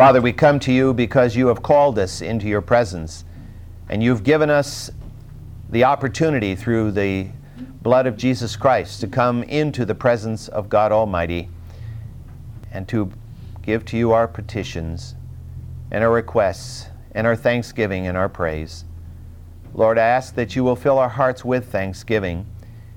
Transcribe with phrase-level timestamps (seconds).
[0.00, 3.26] Father, we come to you because you have called us into your presence,
[3.90, 4.90] and you've given us
[5.68, 7.28] the opportunity through the
[7.82, 11.50] blood of Jesus Christ to come into the presence of God Almighty
[12.72, 13.12] and to
[13.60, 15.16] give to you our petitions
[15.90, 18.86] and our requests and our thanksgiving and our praise.
[19.74, 22.46] Lord, I ask that you will fill our hearts with thanksgiving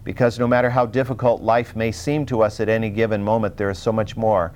[0.05, 3.69] because no matter how difficult life may seem to us at any given moment, there
[3.69, 4.53] is so much more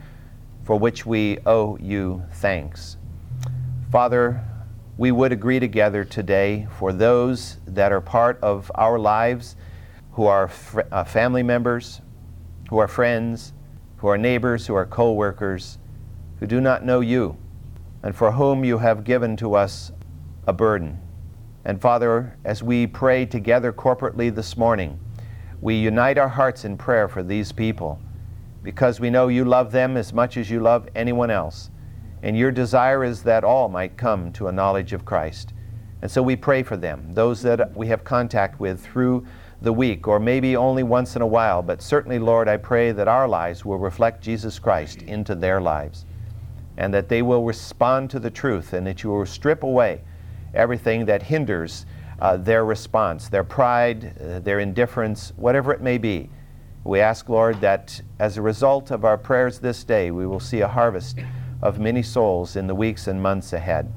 [0.68, 2.98] for which we owe you thanks.
[3.90, 4.44] Father,
[4.98, 9.56] we would agree together today for those that are part of our lives
[10.12, 12.02] who are fr- uh, family members,
[12.70, 13.54] who are friends,
[13.96, 15.78] who are neighbors, who are co workers,
[16.42, 17.38] who do not know you,
[18.04, 19.94] and for whom you have given to us
[20.48, 21.00] a burden.
[21.64, 25.00] And Father, as we pray together corporately this morning,
[25.62, 28.02] we unite our hearts in prayer for these people
[28.68, 31.70] because we know you love them as much as you love anyone else.
[32.22, 35.54] And your desire is that all might come to a knowledge of Christ.
[36.02, 39.26] And so we pray for them, those that we have contact with through
[39.62, 41.62] the week, or maybe only once in a while.
[41.62, 46.04] But certainly, Lord, I pray that our lives will reflect Jesus Christ into their lives,
[46.76, 50.02] and that they will respond to the truth, and that you will strip away
[50.54, 51.86] everything that hinders
[52.20, 56.30] uh, their response, their pride, uh, their indifference, whatever it may be.
[56.88, 60.62] We ask, Lord, that as a result of our prayers this day, we will see
[60.62, 61.20] a harvest
[61.62, 63.92] of many souls in the weeks and months ahead.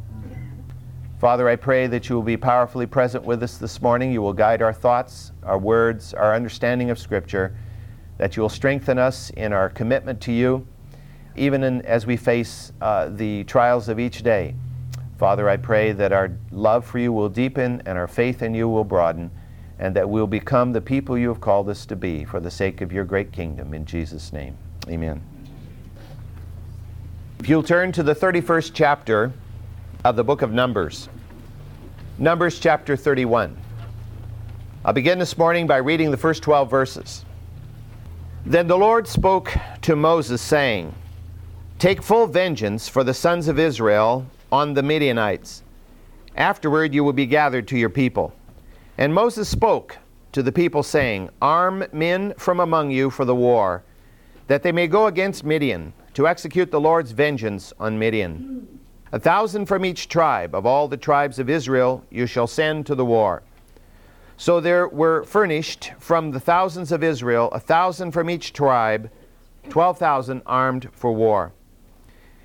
[1.20, 4.10] Father, I pray that you will be powerfully present with us this morning.
[4.10, 7.56] You will guide our thoughts, our words, our understanding of Scripture,
[8.18, 10.66] that you will strengthen us in our commitment to you,
[11.36, 14.56] even in, as we face uh, the trials of each day.
[15.16, 18.68] Father, I pray that our love for you will deepen and our faith in you
[18.68, 19.30] will broaden,
[19.80, 22.82] and that we'll become the people you have called us to be for the sake
[22.82, 23.72] of your great kingdom.
[23.72, 24.56] In Jesus' name,
[24.88, 25.22] amen.
[27.38, 29.32] If you'll turn to the 31st chapter
[30.04, 31.08] of the book of Numbers,
[32.18, 33.56] Numbers chapter 31.
[34.84, 37.24] I'll begin this morning by reading the first 12 verses.
[38.44, 40.94] Then the Lord spoke to Moses, saying,
[41.78, 45.62] Take full vengeance for the sons of Israel on the Midianites.
[46.36, 48.34] Afterward, you will be gathered to your people.
[49.00, 49.96] And Moses spoke
[50.32, 53.82] to the people, saying, Arm men from among you for the war,
[54.46, 58.78] that they may go against Midian, to execute the Lord's vengeance on Midian.
[59.10, 62.94] A thousand from each tribe of all the tribes of Israel you shall send to
[62.94, 63.42] the war.
[64.36, 69.10] So there were furnished from the thousands of Israel a thousand from each tribe,
[69.70, 71.52] twelve thousand armed for war.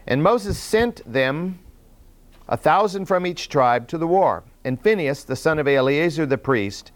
[0.08, 1.60] And Moses sent them
[2.48, 6.38] a thousand from each tribe to the war, and Phinehas, the son of Eleazar the
[6.38, 6.92] priest,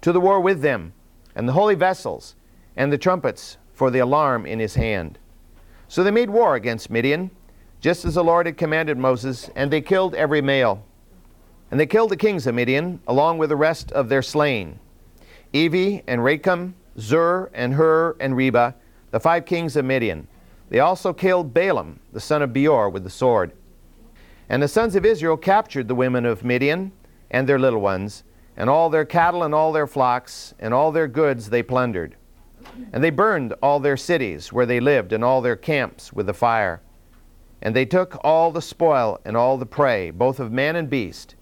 [0.00, 0.92] to the war with them,
[1.34, 2.34] and the holy vessels,
[2.76, 5.18] and the trumpets for the alarm in his hand.
[5.88, 7.30] So they made war against Midian,
[7.80, 10.84] just as the Lord had commanded Moses, and they killed every male.
[11.70, 14.78] And they killed the kings of Midian, along with the rest of their slain
[15.52, 18.74] Evi and Rekem, Zur and Hur and Reba,
[19.10, 20.26] the five kings of Midian.
[20.68, 23.52] They also killed Balaam, the son of Beor, with the sword.
[24.48, 26.92] And the sons of Israel captured the women of Midian
[27.30, 28.22] and their little ones,
[28.56, 32.16] and all their cattle and all their flocks, and all their goods they plundered.
[32.92, 36.34] And they burned all their cities where they lived, and all their camps with the
[36.34, 36.80] fire.
[37.60, 41.34] And they took all the spoil and all the prey, both of man and beast.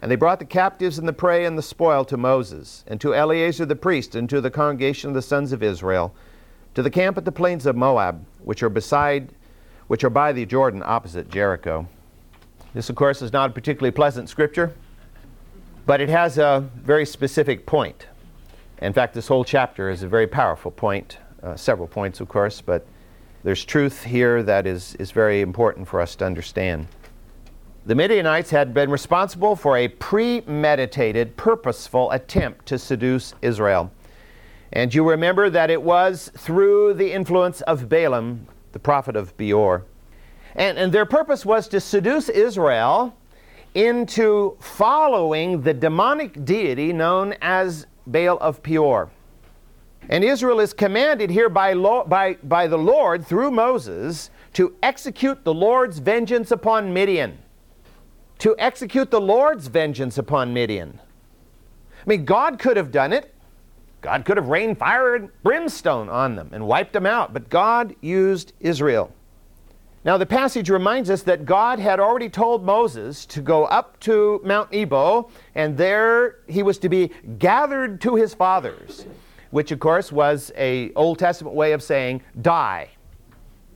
[0.00, 3.14] And they brought the captives and the prey and the spoil to Moses, and to
[3.14, 6.14] Eleazar the priest, and to the congregation of the sons of Israel,
[6.74, 9.34] to the camp at the plains of Moab, which are beside,
[9.88, 11.88] which are by the Jordan opposite Jericho.
[12.74, 14.74] This, of course, is not a particularly pleasant scripture,
[15.86, 18.06] but it has a very specific point.
[18.82, 22.60] In fact, this whole chapter is a very powerful point, uh, several points, of course,
[22.60, 22.86] but
[23.42, 26.86] there's truth here that is, is very important for us to understand.
[27.86, 33.90] The Midianites had been responsible for a premeditated, purposeful attempt to seduce Israel.
[34.72, 39.84] And you remember that it was through the influence of Balaam, the prophet of Beor.
[40.54, 43.14] And, and their purpose was to seduce Israel
[43.74, 49.10] into following the demonic deity known as Baal of Peor.
[50.08, 55.44] And Israel is commanded here by, lo- by, by the Lord through Moses to execute
[55.44, 57.38] the Lord's vengeance upon Midian.
[58.38, 61.00] To execute the Lord's vengeance upon Midian.
[61.02, 63.34] I mean, God could have done it.
[64.00, 67.94] God could have rained fire and brimstone on them and wiped them out, but God
[68.00, 69.12] used Israel.
[70.04, 74.40] Now, the passage reminds us that God had already told Moses to go up to
[74.44, 79.06] Mount Nebo, and there he was to be gathered to his fathers,
[79.50, 82.90] which, of course, was a Old Testament way of saying die.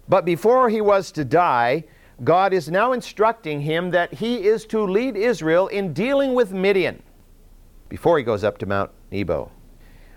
[0.09, 1.85] But before he was to die,
[2.23, 7.03] God is now instructing him that he is to lead Israel in dealing with Midian
[7.89, 9.51] before he goes up to Mount Nebo.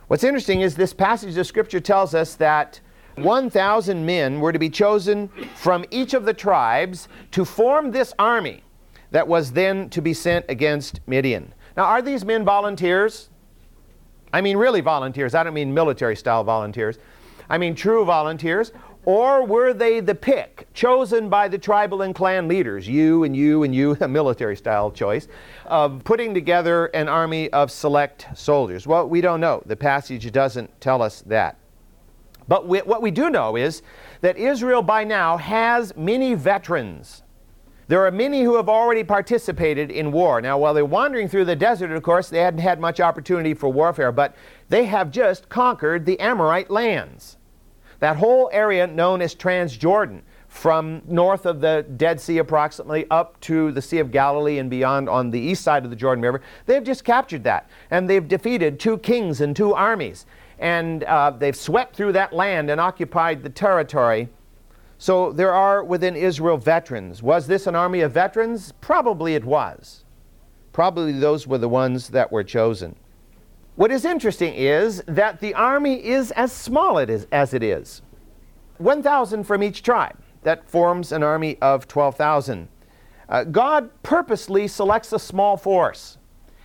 [0.07, 2.79] What's interesting is this passage of Scripture tells us that
[3.15, 8.63] 1,000 men were to be chosen from each of the tribes to form this army
[9.11, 11.53] that was then to be sent against Midian.
[11.77, 13.29] Now, are these men volunteers?
[14.33, 15.35] I mean, really volunteers.
[15.35, 16.97] I don't mean military style volunteers.
[17.49, 18.71] I mean, true volunteers.
[19.05, 23.61] Or were they the pick, chosen by the tribal and clan leaders, you and you
[23.63, 25.27] and you, a military style choice,
[25.65, 28.87] of putting together an army of select soldiers?
[28.87, 29.61] Well, we don't know.
[29.65, 31.57] The passage doesn't tell us that.
[32.47, 33.81] But we, what we do know is
[34.21, 37.23] that Israel by now has many veterans.
[37.87, 40.41] There are many who have already participated in war.
[40.41, 43.69] Now, while they're wandering through the desert, of course, they hadn't had much opportunity for
[43.69, 44.35] warfare, but
[44.69, 47.37] they have just conquered the Amorite lands.
[47.99, 50.21] That whole area known as Transjordan,
[50.55, 55.09] from north of the Dead Sea approximately up to the Sea of Galilee and beyond
[55.09, 57.69] on the east side of the Jordan River, they've just captured that.
[57.91, 60.25] And they've defeated two kings and two armies.
[60.59, 64.29] And uh, they've swept through that land and occupied the territory.
[64.97, 67.21] So there are within Israel veterans.
[67.21, 68.71] Was this an army of veterans?
[68.79, 70.05] Probably it was.
[70.71, 72.95] Probably those were the ones that were chosen.
[73.75, 78.01] What is interesting is that the army is as small it is, as it is
[78.77, 80.17] 1,000 from each tribe.
[80.43, 82.67] That forms an army of 12,000.
[83.27, 86.17] Uh, God purposely selects a small force,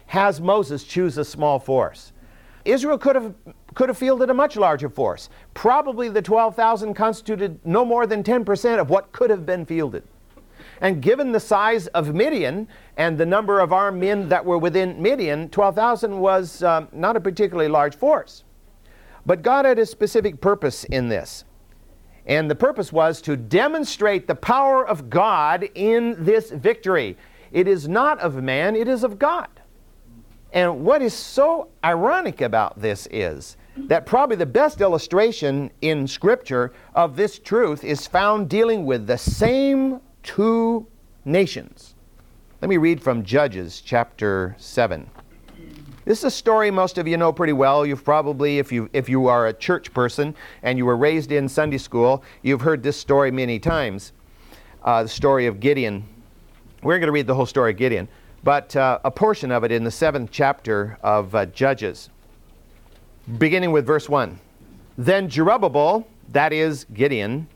[0.07, 2.13] has Moses choose a small force.
[2.65, 3.35] Israel could have,
[3.75, 5.29] could have fielded a much larger force.
[5.55, 10.03] Probably the 12,000 constituted no more than 10% of what could have been fielded.
[10.81, 15.01] And given the size of Midian and the number of armed men that were within
[15.01, 18.45] Midian, 12,000 was um, not a particularly large force.
[19.27, 21.45] But God had a specific purpose in this.
[22.27, 27.17] And the purpose was to demonstrate the power of God in this victory.
[27.53, 29.49] It is not of man, it is of God.
[30.53, 36.73] And what is so ironic about this is that probably the best illustration in Scripture
[36.95, 40.87] of this truth is found dealing with the same two
[41.25, 41.95] nations.
[42.61, 45.09] Let me read from Judges chapter 7.
[46.05, 47.87] This is a story most of you know pretty well.
[47.87, 51.49] You've probably, if you, if you are a church person and you were raised in
[51.49, 54.13] Sunday school, you've heard this story many times.
[54.83, 56.05] Uh, the story of Gideon.
[56.83, 58.09] We're going to read the whole story of Gideon,
[58.43, 62.09] but uh, a portion of it in the seventh chapter of uh, Judges,
[63.39, 64.39] beginning with verse 1.
[64.97, 67.49] Then Jerubbaal, that is Gideon,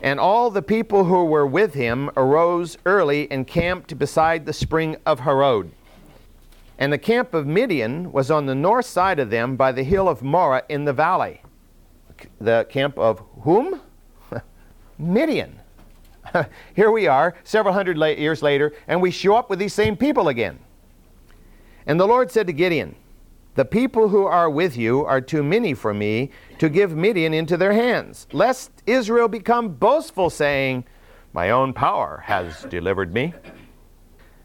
[0.00, 4.96] and all the people who were with him arose early and camped beside the spring
[5.04, 5.70] of Harod.
[6.78, 10.08] And the camp of Midian was on the north side of them by the hill
[10.08, 11.42] of Moreh in the valley.
[12.40, 13.80] The camp of whom?
[14.98, 15.57] Midian.
[16.74, 20.28] Here we are, several hundred years later, and we show up with these same people
[20.28, 20.58] again.
[21.86, 22.96] And the Lord said to Gideon,
[23.58, 27.56] the people who are with you are too many for me to give Midian into
[27.56, 30.84] their hands, lest Israel become boastful, saying,
[31.32, 33.34] My own power has delivered me.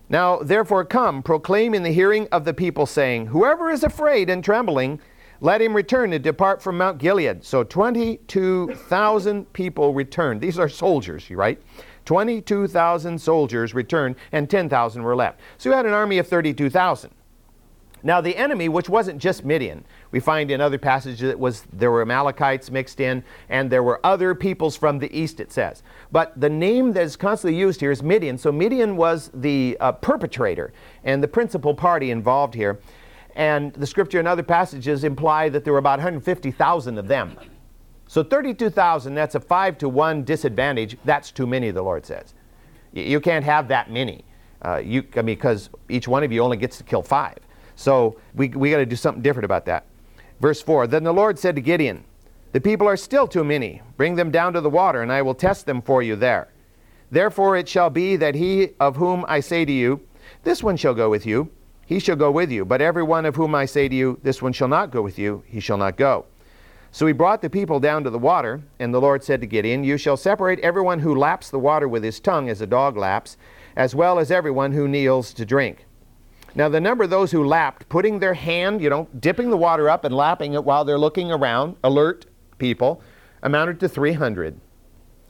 [0.09, 4.43] Now, therefore, come, proclaim in the hearing of the people, saying, Whoever is afraid and
[4.43, 4.99] trembling,
[5.43, 7.43] let him return and depart from Mount Gilead.
[7.43, 10.39] So 22,000 people returned.
[10.39, 11.61] These are soldiers, right?
[12.05, 15.41] 22,000 soldiers returned, and 10,000 were left.
[15.57, 17.11] So you had an army of 32,000.
[18.05, 21.91] Now, the enemy, which wasn't just Midian, we find in other passages that was there
[21.91, 25.41] were Amalekites mixed in, and there were other peoples from the east.
[25.41, 28.37] It says, but the name that is constantly used here is Midian.
[28.37, 30.71] So Midian was the uh, perpetrator
[31.03, 32.79] and the principal party involved here,
[33.35, 37.37] and the scripture and other passages imply that there were about 150,000 of them.
[38.07, 40.97] So 32,000, that's a five to one disadvantage.
[41.03, 42.33] That's too many, the Lord says.
[42.91, 44.23] You can't have that many.
[44.63, 47.37] Uh, you, I mean, because each one of you only gets to kill five.
[47.75, 49.85] So we, we got to do something different about that.
[50.39, 52.03] Verse 4 Then the Lord said to Gideon,
[52.51, 53.81] The people are still too many.
[53.97, 56.49] Bring them down to the water, and I will test them for you there.
[57.09, 60.01] Therefore it shall be that he of whom I say to you,
[60.43, 61.49] This one shall go with you,
[61.93, 62.65] he shall go with you.
[62.65, 65.19] But every one of whom I say to you, This one shall not go with
[65.19, 66.25] you, he shall not go.
[66.91, 69.83] So he brought the people down to the water, and the Lord said to Gideon,
[69.83, 73.37] You shall separate everyone who laps the water with his tongue as a dog laps,
[73.75, 75.85] as well as everyone who kneels to drink.
[76.55, 79.89] Now, the number of those who lapped, putting their hand, you know, dipping the water
[79.89, 82.25] up and lapping it while they're looking around, alert
[82.57, 83.01] people,
[83.41, 84.59] amounted to 300.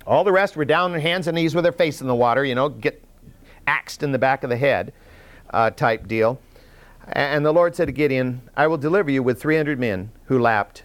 [0.06, 2.44] All the rest were down on hands and knees with their face in the water,
[2.44, 3.04] you know, get
[3.68, 4.92] axed in the back of the head
[5.54, 6.40] uh, type deal.
[7.10, 10.84] And the Lord said to Gideon, I will deliver you with 300 men who lapped,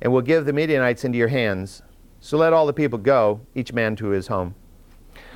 [0.00, 1.82] and will give the Midianites into your hands.
[2.20, 4.54] So let all the people go, each man to his home.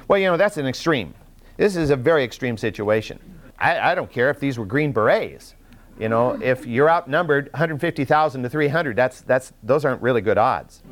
[0.06, 1.14] Well, you know, that's an extreme.
[1.56, 3.18] This is a very extreme situation.
[3.58, 5.54] I, I don't care if these were Green Berets.
[5.98, 10.82] You know, if you're outnumbered 150,000 to 300, that's, that's, those aren't really good odds.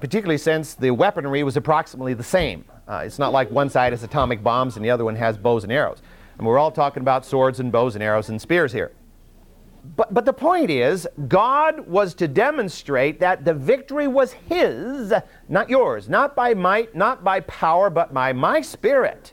[0.00, 2.64] Particularly since the weaponry was approximately the same.
[2.86, 5.64] Uh, it's not like one side has atomic bombs and the other one has bows
[5.64, 5.98] and arrows.
[6.38, 8.92] And we're all talking about swords and bows and arrows and spears here.
[9.96, 15.12] But, but the point is, God was to demonstrate that the victory was His,
[15.48, 19.32] not yours, not by might, not by power, but by my Spirit.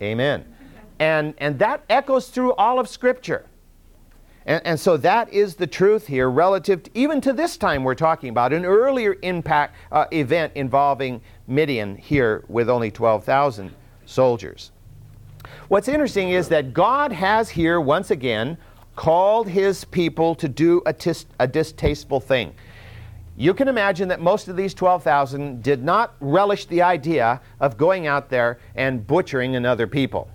[0.00, 0.44] Amen.
[0.98, 3.46] And, and that echoes through all of Scripture.
[4.44, 7.94] And, and, so that is the truth here relative to, even to this time we're
[7.94, 13.72] talking about an earlier impact uh, event involving Midian here with only 12,000
[14.04, 14.72] soldiers.
[15.68, 18.58] What's interesting is that God has here once again
[18.96, 22.54] called his people to do a, tis, a distasteful thing.
[23.36, 28.06] You can imagine that most of these 12,000 did not relish the idea of going
[28.06, 30.28] out there and butchering another people.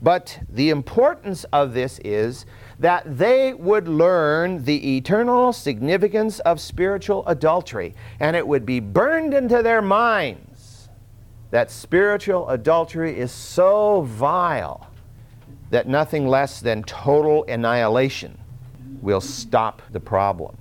[0.00, 2.44] But the importance of this is
[2.78, 9.32] that they would learn the eternal significance of spiritual adultery, and it would be burned
[9.32, 10.51] into their minds
[11.52, 14.88] that spiritual adultery is so vile
[15.68, 18.38] that nothing less than total annihilation
[19.02, 20.56] will stop the problem.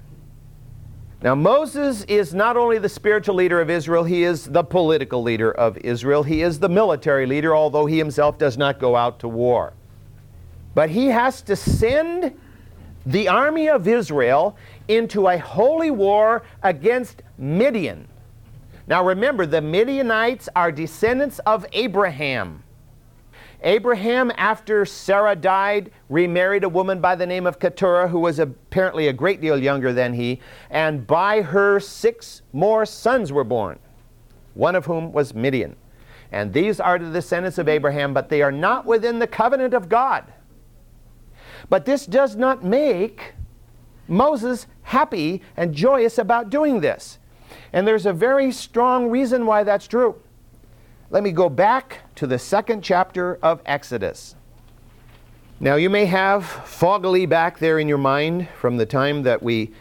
[1.23, 5.51] Now, Moses is not only the spiritual leader of Israel, he is the political leader
[5.51, 6.23] of Israel.
[6.23, 9.71] He is the military leader, although he himself does not go out to war.
[10.75, 12.37] But he has to send
[13.05, 14.57] the army of Israel
[14.89, 18.07] into a holy war against Midian.
[18.91, 22.61] Now remember, the Midianites are descendants of Abraham.
[23.63, 29.07] Abraham, after Sarah died, remarried a woman by the name of Keturah, who was apparently
[29.07, 33.79] a great deal younger than he, and by her six more sons were born,
[34.55, 35.77] one of whom was Midian.
[36.33, 39.87] And these are the descendants of Abraham, but they are not within the covenant of
[39.87, 40.25] God.
[41.69, 43.35] But this does not make
[44.09, 47.19] Moses happy and joyous about doing this.
[47.73, 50.15] And there's a very strong reason why that's true.
[51.09, 54.35] Let me go back to the second chapter of Exodus.
[55.59, 59.71] Now, you may have foggily back there in your mind from the time that we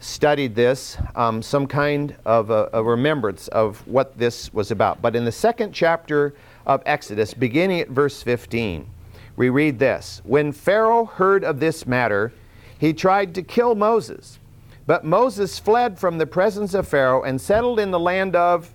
[0.00, 5.00] studied this um, some kind of a, a remembrance of what this was about.
[5.02, 6.34] But in the second chapter
[6.66, 8.88] of Exodus, beginning at verse 15,
[9.36, 12.32] we read this When Pharaoh heard of this matter,
[12.78, 14.38] he tried to kill Moses.
[14.86, 18.70] But Moses fled from the presence of Pharaoh and settled in the land of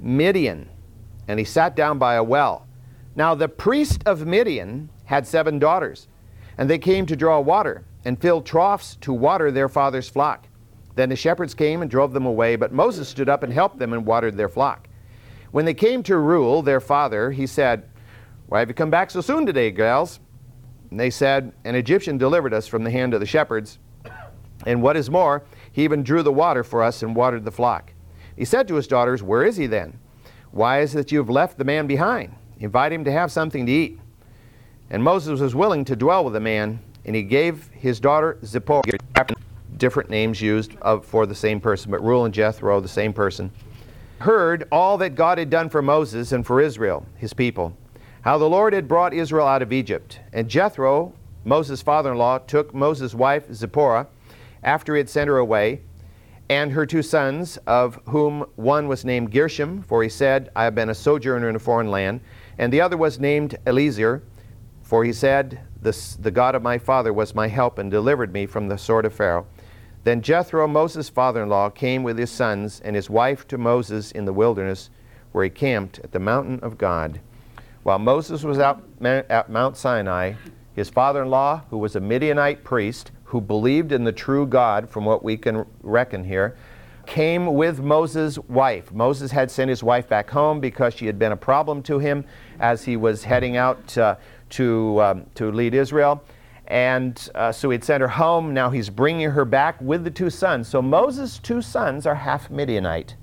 [0.00, 0.68] Midian
[1.28, 2.66] and he sat down by a well.
[3.16, 6.08] Now the priest of Midian had seven daughters,
[6.58, 10.46] and they came to draw water, and filled troughs to water their father's flock.
[10.94, 13.92] Then the shepherds came and drove them away, but Moses stood up and helped them
[13.92, 14.88] and watered their flock.
[15.50, 17.88] When they came to Reuel, their father, he said,
[18.46, 20.20] Why have you come back so soon today, gals?
[20.90, 23.78] And they said, An Egyptian delivered us from the hand of the shepherds.
[24.66, 27.92] And what is more, he even drew the water for us and watered the flock.
[28.36, 29.98] He said to his daughters, Where is he then?
[30.50, 32.34] Why is it that you have left the man behind?
[32.60, 33.98] Invite him to have something to eat.
[34.90, 38.82] And Moses was willing to dwell with the man, and he gave his daughter Zipporah,
[39.76, 43.50] different names used of, for the same person, but Reuel and Jethro, the same person,
[44.18, 47.76] heard all that God had done for Moses and for Israel, his people,
[48.22, 50.20] how the Lord had brought Israel out of Egypt.
[50.32, 51.12] And Jethro,
[51.44, 54.06] Moses' father in law, took Moses' wife Zipporah
[54.64, 55.80] after he had sent her away
[56.48, 60.74] and her two sons, of whom one was named Gershom, for he said, I have
[60.74, 62.20] been a sojourner in a foreign land,
[62.58, 64.22] and the other was named Eliezer,
[64.82, 68.68] for he said, The God of my father was my help and delivered me from
[68.68, 69.46] the sword of Pharaoh.
[70.04, 74.12] Then Jethro, Moses' father in law, came with his sons and his wife to Moses
[74.12, 74.90] in the wilderness,
[75.32, 77.20] where he camped at the mountain of God.
[77.84, 80.34] While Moses was out at Mount Sinai,
[80.76, 84.88] his father in law, who was a Midianite priest, who believed in the true God,
[84.88, 86.56] from what we can reckon here,
[87.06, 88.92] came with Moses' wife.
[88.92, 92.24] Moses had sent his wife back home because she had been a problem to him
[92.60, 94.16] as he was heading out uh,
[94.50, 96.22] to, um, to lead Israel.
[96.66, 98.54] And uh, so he'd sent her home.
[98.54, 100.66] Now he's bringing her back with the two sons.
[100.68, 103.16] So Moses' two sons are half Midianite.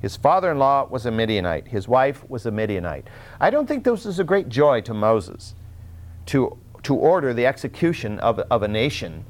[0.00, 3.08] His father in law was a Midianite, his wife was a Midianite.
[3.40, 5.54] I don't think this was a great joy to Moses
[6.26, 6.56] to
[6.88, 9.22] to order the execution of, of a nation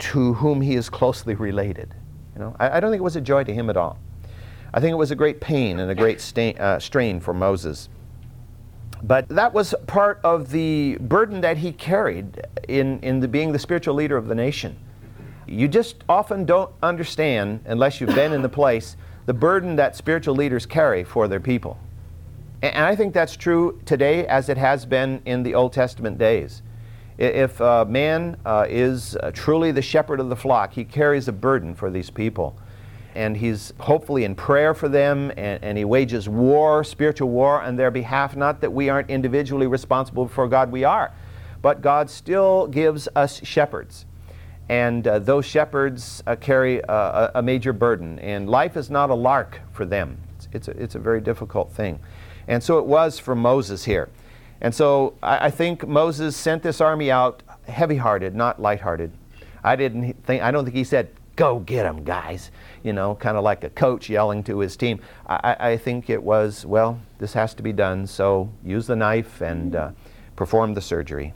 [0.00, 1.94] to whom he is closely related.
[2.34, 4.00] You know, I, I, don't think it was a joy to him at all.
[4.74, 7.88] I think it was a great pain and a great stain, uh, strain for Moses.
[9.00, 13.60] But that was part of the burden that he carried in, in the, being the
[13.60, 14.76] spiritual leader of the nation.
[15.46, 18.96] You just often don't understand, unless you've been in the place,
[19.26, 21.78] the burden that spiritual leaders carry for their people.
[22.62, 26.62] And I think that's true today as it has been in the Old Testament days.
[27.18, 31.74] If man uh, is uh, truly the shepherd of the flock, he carries a burden
[31.74, 32.58] for these people.
[33.14, 37.76] And he's hopefully in prayer for them, and, and he wages war, spiritual war, on
[37.76, 38.36] their behalf.
[38.36, 41.12] Not that we aren't individually responsible for God, we are.
[41.62, 44.04] But God still gives us shepherds.
[44.68, 48.18] And uh, those shepherds carry a, a, major burden.
[48.18, 51.72] And life is not a lark for them, it's, it's, a, it's a very difficult
[51.72, 52.00] thing.
[52.48, 54.08] And so it was for Moses here.
[54.60, 59.12] And so I, I think Moses sent this army out heavy hearted, not light hearted.
[59.64, 62.50] I didn't think, I don't think he said, go get them, guys,
[62.82, 65.00] you know, kind of like a coach yelling to his team.
[65.26, 69.42] I, I, think it was, well, this has to be done, so use the knife
[69.42, 69.90] and uh,
[70.34, 71.34] perform the surgery.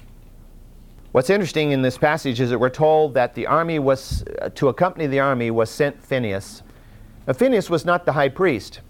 [1.12, 4.68] What's interesting in this passage is that we're told that the army was, uh, to
[4.68, 6.62] accompany the army, was sent Phineas.
[7.26, 8.80] Now, Phineas was not the high priest.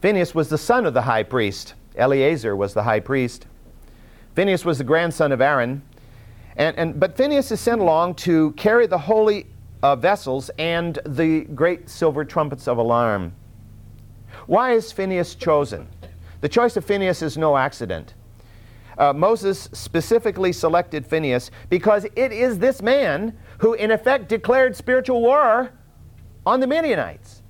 [0.00, 1.74] Phineas was the son of the high priest.
[1.96, 3.46] Eleazar was the high priest.
[4.34, 5.82] Phineas was the grandson of Aaron.
[6.56, 9.46] And, and, but Phineas is sent along to carry the holy
[9.82, 13.32] uh, vessels and the great silver trumpets of alarm.
[14.46, 15.86] Why is Phineas chosen?
[16.40, 18.14] The choice of Phineas is no accident.
[18.96, 25.20] Uh, Moses specifically selected Phineas because it is this man who, in effect, declared spiritual
[25.20, 25.72] war
[26.46, 27.42] on the Midianites.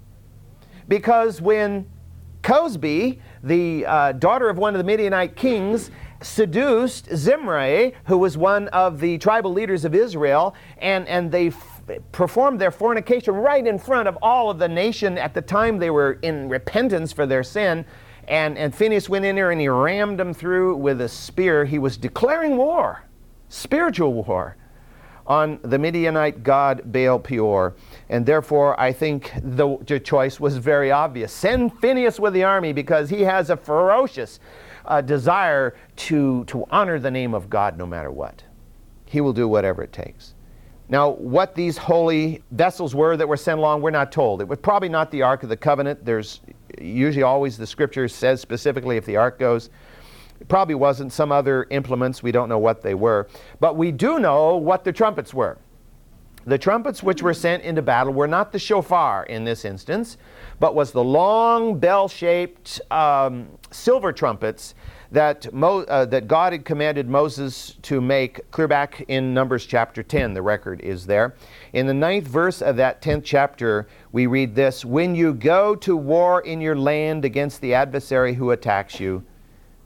[0.88, 1.86] Because when
[2.42, 5.90] Cozbi, the uh, daughter of one of the Midianite kings,
[6.22, 11.80] seduced Zimri, who was one of the tribal leaders of Israel, and, and they f-
[12.12, 15.18] performed their fornication right in front of all of the nation.
[15.18, 17.84] At the time, they were in repentance for their sin.
[18.28, 21.64] And, and Phineas went in there and he rammed them through with a spear.
[21.64, 23.02] He was declaring war,
[23.48, 24.56] spiritual war,
[25.30, 27.76] on the Midianite god Baal Peor.
[28.08, 31.32] And therefore, I think the, the choice was very obvious.
[31.32, 34.40] Send Phineas with the army because he has a ferocious
[34.86, 38.42] uh, desire to, to honor the name of God no matter what.
[39.06, 40.34] He will do whatever it takes.
[40.88, 44.42] Now, what these holy vessels were that were sent along, we're not told.
[44.42, 46.04] It was probably not the Ark of the Covenant.
[46.04, 46.40] There's
[46.80, 49.70] usually always the scripture says specifically if the ark goes.
[50.40, 52.22] It probably wasn't some other implements.
[52.22, 53.28] We don't know what they were.
[53.60, 55.58] But we do know what the trumpets were.
[56.46, 60.16] The trumpets which were sent into battle were not the shofar in this instance,
[60.58, 64.74] but was the long bell-shaped um, silver trumpets
[65.12, 70.02] that, Mo, uh, that God had commanded Moses to make clear back in Numbers chapter
[70.02, 70.32] 10.
[70.32, 71.34] The record is there.
[71.74, 75.96] In the ninth verse of that 10th chapter, we read this When you go to
[75.96, 79.24] war in your land against the adversary who attacks you,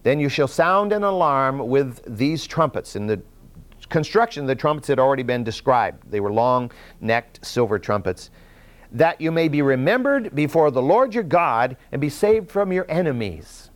[0.04, 2.94] then you shall sound an alarm with these trumpets.
[2.94, 3.20] In the
[3.88, 6.08] construction, the trumpets had already been described.
[6.10, 8.30] They were long necked silver trumpets.
[8.92, 12.86] That you may be remembered before the Lord your God and be saved from your
[12.88, 13.70] enemies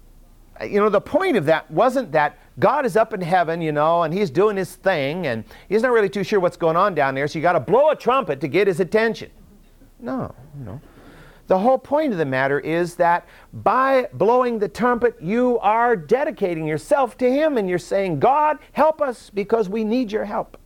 [0.61, 3.73] uh, you know, the point of that wasn't that God is up in heaven, you
[3.73, 6.95] know, and he's doing his thing, and he's not really too sure what's going on
[6.95, 9.31] down there, so you got to blow a trumpet to get his attention.
[10.01, 10.81] No, no.
[11.49, 16.67] The whole point of the matter is that by blowing the trumpet, you are dedicating
[16.67, 20.59] yourself to him, and you're saying, God, help us because we need your help.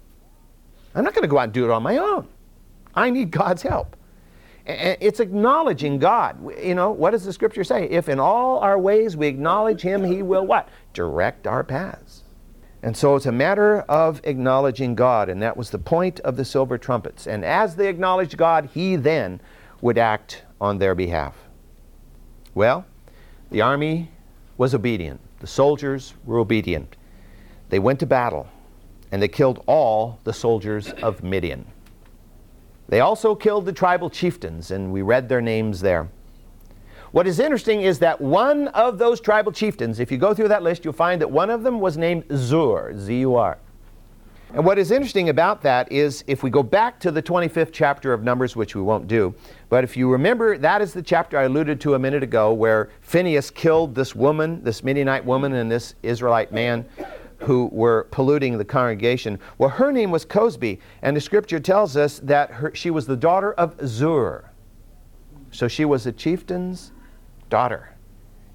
[0.94, 2.28] I'm not going to go out and do it on my own.
[2.94, 3.96] I need God's help.
[4.66, 6.38] It's acknowledging God.
[6.62, 7.88] You know, what does the scripture say?
[7.88, 10.68] If in all our ways we acknowledge him, he will what?
[10.92, 12.22] Direct our paths.
[12.82, 16.44] And so it's a matter of acknowledging God, and that was the point of the
[16.44, 17.28] silver trumpets.
[17.28, 19.40] And as they acknowledged God, he then
[19.82, 21.36] would act on their behalf.
[22.54, 22.86] Well,
[23.50, 24.10] the army
[24.56, 25.20] was obedient.
[25.40, 26.96] The soldiers were obedient.
[27.68, 28.48] They went to battle,
[29.10, 31.66] and they killed all the soldiers of Midian.
[32.88, 36.08] They also killed the tribal chieftains, and we read their names there.
[37.10, 40.62] What is interesting is that one of those tribal chieftains, if you go through that
[40.62, 43.58] list, you'll find that one of them was named Zur, Z U R.
[44.54, 48.12] And what is interesting about that is if we go back to the 25th chapter
[48.12, 49.34] of Numbers, which we won't do,
[49.70, 52.90] but if you remember, that is the chapter I alluded to a minute ago where
[53.00, 56.84] Phineas killed this woman, this Midianite woman, and this Israelite man
[57.38, 59.38] who were polluting the congregation.
[59.56, 63.16] Well, her name was Cozbi, and the scripture tells us that her, she was the
[63.16, 64.50] daughter of Zur.
[65.50, 66.92] So she was a chieftain's
[67.48, 67.94] daughter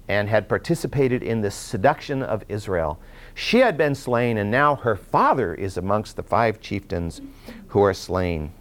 [0.06, 3.00] and had participated in the seduction of Israel.
[3.38, 7.20] She had been slain, and now her father is amongst the five chieftains
[7.68, 8.52] who are slain.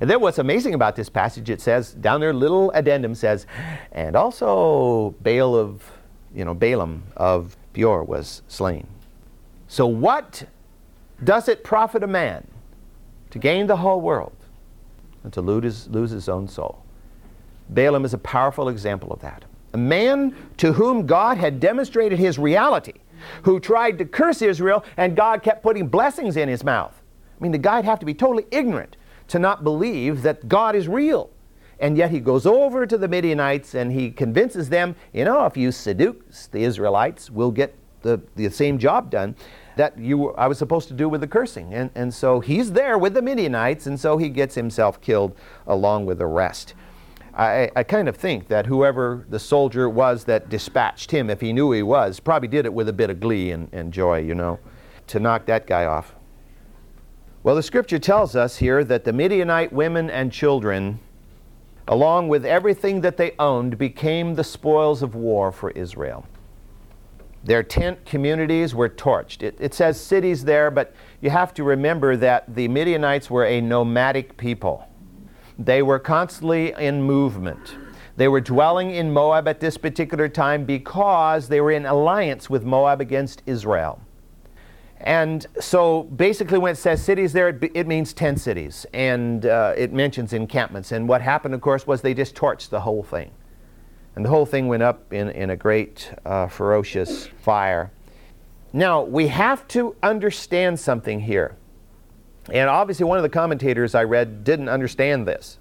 [0.00, 3.46] And then what's amazing about this passage, it says, down there, little addendum says,
[3.92, 5.84] and also Baal of,
[6.34, 8.88] you know, Balaam of Peor was slain.
[9.68, 10.42] So, what
[11.22, 12.44] does it profit a man
[13.30, 14.34] to gain the whole world
[15.22, 16.82] and to lose his, lose his own soul?
[17.68, 19.44] Balaam is a powerful example of that.
[19.74, 22.94] a man to whom God had demonstrated his reality,
[23.42, 27.00] who tried to curse Israel, and God kept putting blessings in his mouth.
[27.38, 28.96] I mean, the guy'd have to be totally ignorant
[29.28, 31.30] to not believe that God is real.
[31.78, 35.56] And yet he goes over to the Midianites and he convinces them, you know, if
[35.56, 39.34] you seduce the Israelites, we'll get the, the same job done
[39.76, 41.74] that you I was supposed to do with the cursing.
[41.74, 46.06] And, and so he's there with the Midianites, and so he gets himself killed along
[46.06, 46.74] with the rest.
[47.36, 51.52] I, I kind of think that whoever the soldier was that dispatched him, if he
[51.52, 54.34] knew he was, probably did it with a bit of glee and, and joy, you
[54.34, 54.58] know,
[55.08, 56.14] to knock that guy off.
[57.42, 60.98] Well, the scripture tells us here that the Midianite women and children,
[61.86, 66.26] along with everything that they owned, became the spoils of war for Israel.
[67.44, 69.42] Their tent communities were torched.
[69.42, 73.60] It, it, says cities there, but you have to remember that the Midianites were a
[73.60, 74.88] nomadic people.
[75.58, 77.76] They were constantly in movement.
[78.16, 82.64] They were dwelling in Moab at this particular time because they were in alliance with
[82.64, 84.00] Moab against Israel.
[84.98, 88.86] And so basically, when it says cities there, it, it means 10 cities.
[88.94, 90.92] And uh, it mentions encampments.
[90.92, 93.30] And what happened, of course, was they just torched the whole thing.
[94.14, 97.92] And the whole thing went up in, in a great, uh, ferocious fire.
[98.72, 101.56] Now, we have to understand something here.
[102.52, 105.58] And obviously, one of the commentators I read didn't understand this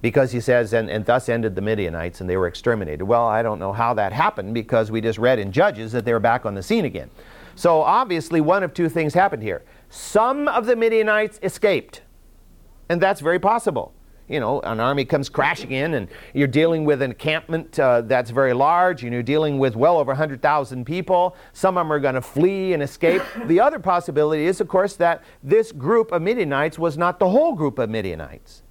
[0.00, 3.02] because he says, and, and thus ended the Midianites and they were exterminated.
[3.02, 6.12] Well, I don't know how that happened because we just read in Judges that they
[6.12, 7.10] were back on the scene again.
[7.54, 9.62] So obviously, one of two things happened here.
[9.88, 12.02] Some of the Midianites escaped,
[12.88, 13.92] and that's very possible
[14.32, 18.30] you know, an army comes crashing in and you're dealing with an encampment uh, that's
[18.30, 21.36] very large and you're dealing with well over 100,000 people.
[21.52, 23.22] Some of them are going to flee and escape.
[23.44, 27.54] the other possibility is, of course, that this group of Midianites was not the whole
[27.54, 28.62] group of Midianites.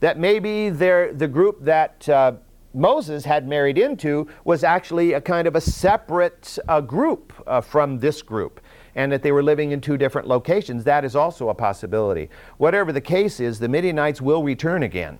[0.00, 2.32] That maybe the group that uh,
[2.74, 7.98] Moses had married into was actually a kind of a separate uh, group uh, from
[7.98, 8.60] this group
[8.94, 10.84] and that they were living in two different locations.
[10.84, 12.28] That is also a possibility.
[12.58, 15.18] Whatever the case is, the Midianites will return again.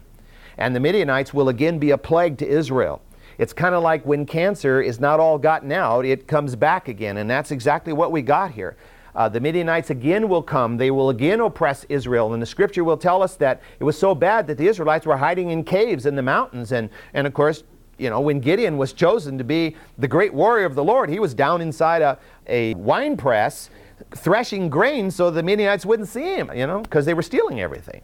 [0.59, 3.01] And the Midianites will again be a plague to Israel.
[3.39, 7.17] It's kind of like when cancer is not all gotten out, it comes back again.
[7.17, 8.77] And that's exactly what we got here.
[9.15, 10.79] Uh, the Midianites again will come.
[10.79, 12.33] They will again oppress Israel.
[12.33, 15.19] And the scripture will tell us that it was so bad that the Israelites were
[15.19, 16.73] hiding in caves in the mountains.
[16.73, 17.65] And, and of course,
[17.99, 21.19] you know, when Gideon was chosen to be the great warrior of the Lord, he
[21.19, 23.71] was down inside a, a wine press
[24.15, 28.03] threshing grain so the Midianites wouldn't see him, you know, because they were stealing everything.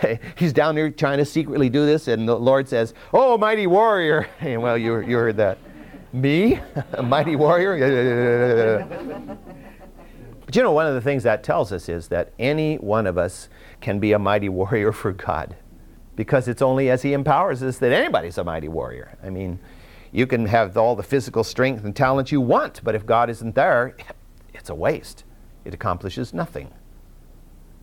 [0.36, 4.28] He's down there trying to secretly do this, and the Lord says, Oh, mighty warrior.
[4.40, 5.58] And well, you, you heard that.
[6.12, 6.60] Me?
[6.92, 8.86] a mighty warrior?
[10.44, 13.16] but you know, one of the things that tells us is that any one of
[13.16, 13.48] us
[13.80, 15.56] can be a mighty warrior for God
[16.16, 19.16] because it's only as He empowers us that anybody's a mighty warrior.
[19.22, 19.58] I mean,
[20.10, 23.54] you can have all the physical strength and talent you want, but if God isn't
[23.54, 23.96] there,
[24.52, 25.24] it's a waste.
[25.64, 26.70] It accomplishes nothing.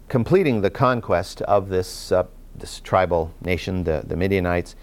[0.08, 4.76] Completing the conquest of this, uh, this tribal nation, the, the Midianites,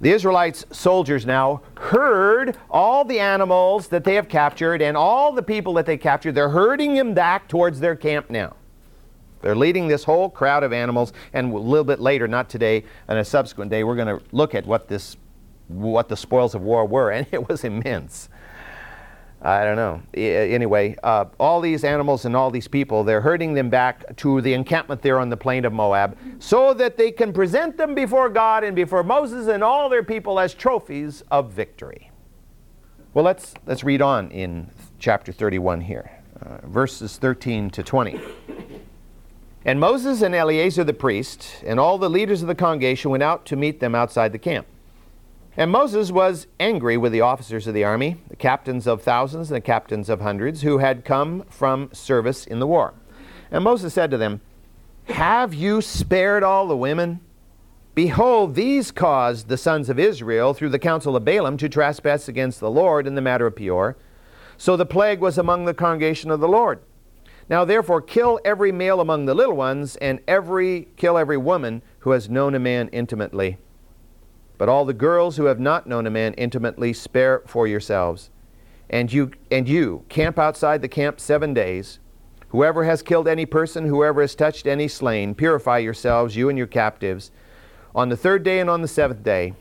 [0.00, 5.42] the Israelites' soldiers now herd all the animals that they have captured and all the
[5.42, 6.32] people that they captured.
[6.32, 8.56] They're herding them back towards their camp now.
[9.42, 13.18] They're leading this whole crowd of animals, and a little bit later, not today, on
[13.18, 15.16] a subsequent day, we're going to look at what this,
[15.68, 18.28] what the spoils of war were, and it was immense.
[19.42, 20.02] I don't know.
[20.14, 24.54] Anyway, uh, all these animals and all these people, they're herding them back to the
[24.54, 28.64] encampment there on the plain of Moab so that they can present them before God
[28.64, 32.10] and before Moses and all their people as trophies of victory.
[33.12, 38.20] Well, let's, let's read on in chapter 31 here, uh, verses 13 to 20.
[39.66, 43.44] And Moses and Eleazar the priest and all the leaders of the congregation went out
[43.46, 44.64] to meet them outside the camp.
[45.56, 49.56] And Moses was angry with the officers of the army, the captains of thousands and
[49.56, 52.94] the captains of hundreds, who had come from service in the war.
[53.50, 54.40] And Moses said to them,
[55.06, 57.18] Have you spared all the women?
[57.96, 62.60] Behold, these caused the sons of Israel through the counsel of Balaam to trespass against
[62.60, 63.96] the Lord in the matter of Peor.
[64.58, 66.78] So the plague was among the congregation of the Lord.
[67.48, 72.10] Now therefore kill every male among the little ones, and every kill every woman who
[72.10, 73.58] has known a man intimately.
[74.58, 78.30] But all the girls who have not known a man intimately spare for yourselves.
[78.90, 81.98] And you and you camp outside the camp seven days.
[82.48, 86.68] Whoever has killed any person, whoever has touched any slain, purify yourselves, you and your
[86.68, 87.30] captives,
[87.94, 89.54] on the third day and on the seventh day,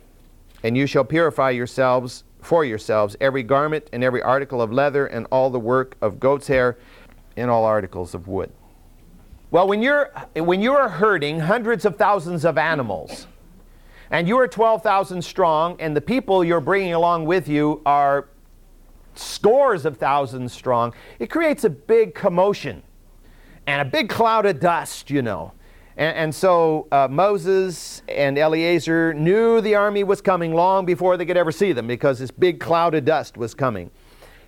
[0.63, 5.25] and you shall purify yourselves for yourselves every garment and every article of leather and
[5.31, 6.77] all the work of goat's hair
[7.35, 8.51] in all articles of wood.
[9.51, 13.27] Well, when you're, when you're herding hundreds of thousands of animals,
[14.11, 18.27] and you are 12,000 strong, and the people you're bringing along with you are
[19.15, 22.83] scores of thousands strong, it creates a big commotion
[23.67, 25.53] and a big cloud of dust, you know.
[25.97, 31.25] And, and so uh, Moses and Eleazar knew the army was coming long before they
[31.25, 33.89] could ever see them because this big cloud of dust was coming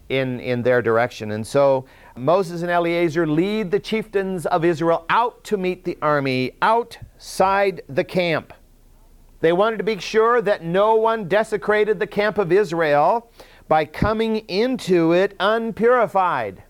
[0.10, 1.32] in, in their direction.
[1.32, 1.86] And so
[2.20, 8.04] Moses and Eleazar lead the chieftains of Israel out to meet the army outside the
[8.04, 8.54] camp.
[9.40, 13.32] They wanted to be sure that no one desecrated the camp of Israel
[13.68, 16.64] by coming into it unpurified.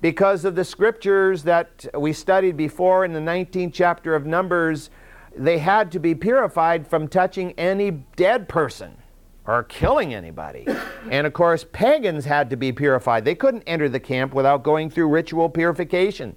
[0.00, 4.90] Because of the scriptures that we studied before in the 19th chapter of Numbers,
[5.34, 8.98] they had to be purified from touching any dead person
[9.46, 10.66] or killing anybody.
[11.10, 13.24] and of course, pagans had to be purified.
[13.24, 16.36] They couldn't enter the camp without going through ritual purification.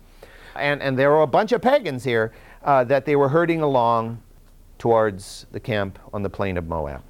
[0.56, 4.22] And, and there were a bunch of pagans here uh, that they were herding along
[4.78, 7.02] towards the camp on the plain of Moab.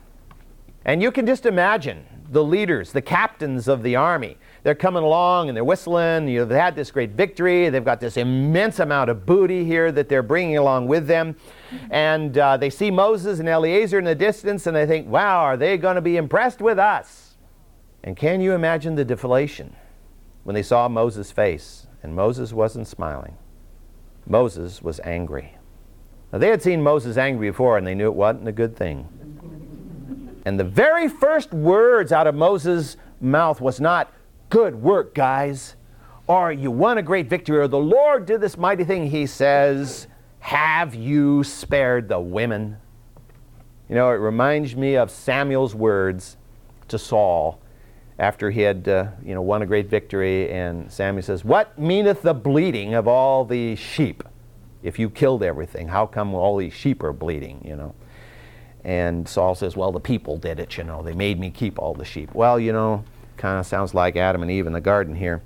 [0.85, 4.37] And you can just imagine the leaders, the captains of the army.
[4.67, 6.27] They're coming along and they're whistling.
[6.27, 7.69] You know, they've had this great victory.
[7.69, 11.37] They've got this immense amount of booty here that they're bringing along with them.
[11.89, 15.55] And uh, they see Moses and Eleazar in the distance and they think, wow, are
[15.55, 17.37] they going to be impressed with us?
[18.03, 19.73] And can you imagine the deflation
[20.43, 21.87] when they saw Moses' face?
[22.03, 23.37] And Moses wasn't smiling,
[24.25, 25.55] Moses was angry.
[26.33, 29.07] Now, they had seen Moses angry before and they knew it wasn't a good thing.
[30.45, 34.11] And the very first words out of Moses' mouth was not,
[34.49, 35.75] Good work, guys,
[36.25, 39.09] or you won a great victory, or the Lord did this mighty thing.
[39.09, 40.07] He says,
[40.39, 42.77] Have you spared the women?
[43.89, 46.37] You know, it reminds me of Samuel's words
[46.87, 47.59] to Saul
[48.19, 50.49] after he had, uh, you know, won a great victory.
[50.49, 54.23] And Samuel says, What meaneth the bleating of all the sheep?
[54.81, 57.95] If you killed everything, how come all these sheep are bleeding, you know?
[58.85, 61.03] And Saul says, Well, the people did it, you know.
[61.03, 62.33] They made me keep all the sheep.
[62.33, 63.03] Well, you know,
[63.37, 65.41] kind of sounds like Adam and Eve in the garden here.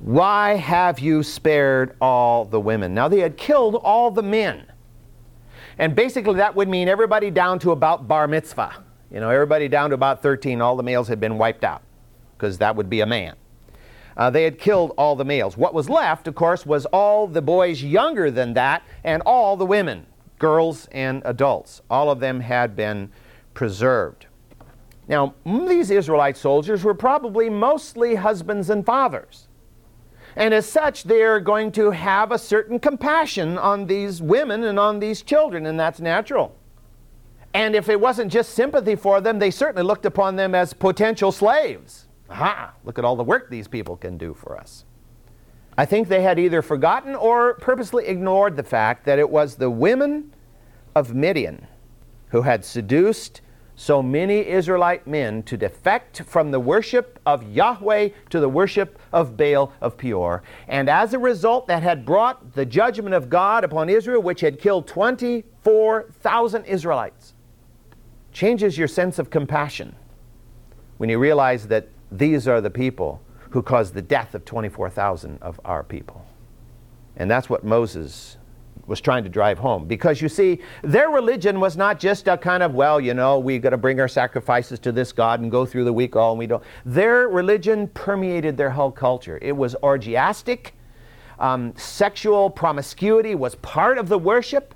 [0.00, 2.94] Why have you spared all the women?
[2.94, 4.66] Now, they had killed all the men.
[5.78, 8.84] And basically, that would mean everybody down to about bar mitzvah.
[9.10, 11.82] You know, everybody down to about 13, all the males had been wiped out,
[12.36, 13.34] because that would be a man.
[14.16, 15.56] Uh, they had killed all the males.
[15.56, 19.66] What was left, of course, was all the boys younger than that and all the
[19.66, 20.06] women
[20.38, 21.82] girls and adults.
[21.90, 23.10] All of them had been
[23.54, 24.26] preserved.
[25.08, 29.48] Now, these Israelite soldiers were probably mostly husbands and fathers.
[30.36, 35.00] And as such, they're going to have a certain compassion on these women and on
[35.00, 36.54] these children, and that's natural.
[37.54, 41.32] And if it wasn't just sympathy for them, they certainly looked upon them as potential
[41.32, 42.06] slaves.
[42.30, 44.84] Aha, look at all the work these people can do for us.
[45.78, 49.70] I think they had either forgotten or purposely ignored the fact that it was the
[49.70, 50.34] women
[50.94, 51.66] of Midian
[52.28, 53.40] who had seduced
[53.78, 59.36] so many Israelite men to defect from the worship of Yahweh to the worship of
[59.36, 60.42] Baal of Peor.
[60.66, 64.58] And as a result, that had brought the judgment of God upon Israel, which had
[64.58, 67.34] killed 24,000 Israelites.
[68.32, 69.94] Changes your sense of compassion
[70.96, 75.60] when you realize that these are the people who caused the death of 24,000 of
[75.64, 76.26] our people.
[77.16, 78.37] And that's what Moses
[78.88, 79.86] was trying to drive home.
[79.86, 83.58] Because you see, their religion was not just a kind of, well, you know, we
[83.58, 86.38] got to bring our sacrifices to this God and go through the week all and
[86.38, 86.64] we don't.
[86.84, 89.38] Their religion permeated their whole culture.
[89.42, 90.72] It was orgiastic.
[91.38, 94.74] Um, sexual promiscuity was part of the worship.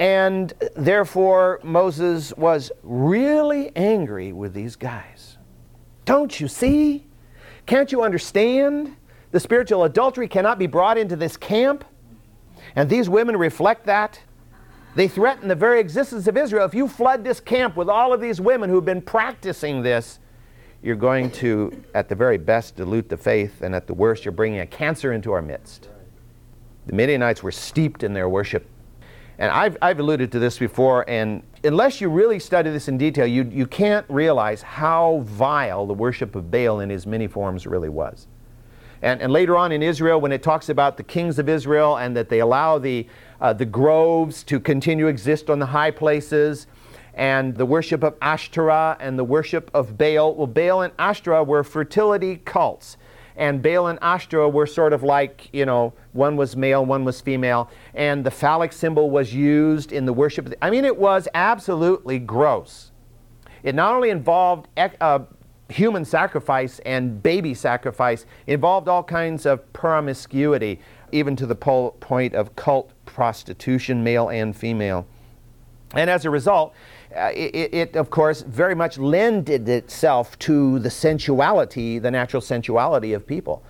[0.00, 5.36] And therefore, Moses was really angry with these guys.
[6.04, 7.06] Don't you see?
[7.66, 8.96] Can't you understand?
[9.30, 11.84] The spiritual adultery cannot be brought into this camp.
[12.76, 14.20] And these women reflect that.
[14.94, 16.64] They threaten the very existence of Israel.
[16.64, 20.20] If you flood this camp with all of these women who've been practicing this,
[20.82, 24.32] you're going to, at the very best, dilute the faith, and at the worst, you're
[24.32, 25.88] bringing a cancer into our midst.
[26.86, 28.68] The Midianites were steeped in their worship.
[29.38, 33.26] And I've, I've alluded to this before, and unless you really study this in detail,
[33.26, 37.88] you, you can't realize how vile the worship of Baal in his many forms really
[37.88, 38.28] was.
[39.04, 42.16] And, and later on in Israel, when it talks about the kings of Israel and
[42.16, 43.06] that they allow the,
[43.38, 46.66] uh, the groves to continue to exist on the high places,
[47.12, 50.34] and the worship of Ashtoreth and the worship of Baal.
[50.34, 52.96] Well, Baal and Ashtoreth were fertility cults.
[53.36, 57.20] And Baal and Ashtoreth were sort of like, you know, one was male, one was
[57.20, 60.52] female, and the phallic symbol was used in the worship.
[60.62, 62.90] I mean, it was absolutely gross.
[63.62, 65.20] It not only involved uh,
[65.68, 70.80] human sacrifice and baby sacrifice involved all kinds of promiscuity,
[71.12, 75.06] even to the point of cult prostitution, male and female.
[75.94, 76.74] And as a result,
[77.16, 83.12] uh, it, it, of course, very much lended itself to the sensuality, the natural sensuality
[83.12, 83.62] of people.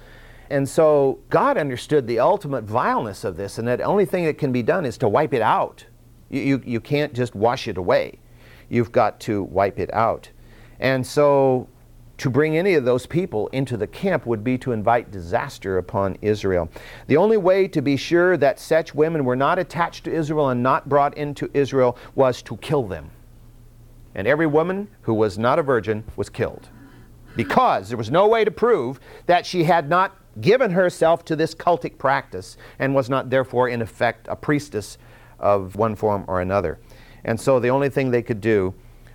[0.51, 4.39] And so God understood the ultimate vileness of this, and that the only thing that
[4.39, 5.85] can be done is to wipe it out.
[6.31, 8.19] You, you, you can't just wash it away,
[8.69, 10.31] you've got to wipe it out.
[10.81, 11.69] And so
[12.19, 16.17] to bring any of those people into the camp would be to invite disaster upon
[16.23, 16.71] Israel.
[17.07, 20.63] The only way to be sure that such women were not attached to Israel and
[20.63, 23.11] not brought into Israel was to kill them.
[24.15, 26.69] And every woman who was not a virgin was killed.
[27.37, 31.55] Because there was no way to prove that she had not given herself to this
[31.55, 34.99] cultic practice and was not therefore, in effect, a priestess
[35.41, 36.79] of one form or another.
[37.25, 38.75] And so the only thing they could do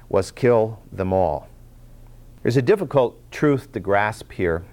[0.10, 1.49] was kill them all.
[2.42, 4.64] There's a difficult truth to grasp here,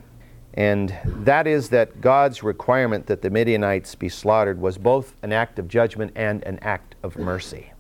[0.55, 5.59] and that is that God's requirement that the Midianites be slaughtered was both an act
[5.59, 7.72] of judgment and an act of mercy.